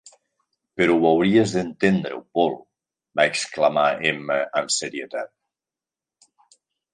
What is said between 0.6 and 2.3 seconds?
"Però hauries d'entendre-ho,